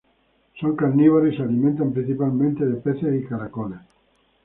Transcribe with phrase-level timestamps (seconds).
[0.59, 3.81] Son carnívoras y se alimentan principalmente de peces y caracoles.